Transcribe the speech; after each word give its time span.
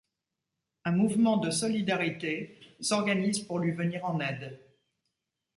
Un 0.85 0.93
mouvement 0.93 1.39
se 1.43 1.51
solidarité 1.51 2.59
s'organise 2.79 3.37
pour 3.39 3.59
lui 3.59 3.71
venir 3.71 4.03
en 4.03 4.19
aide. 4.19 4.59